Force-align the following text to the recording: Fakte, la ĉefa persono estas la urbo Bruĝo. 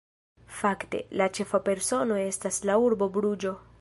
Fakte, 0.61 1.01
la 1.21 1.27
ĉefa 1.39 1.61
persono 1.67 2.17
estas 2.23 2.59
la 2.71 2.79
urbo 2.87 3.11
Bruĝo. 3.19 3.55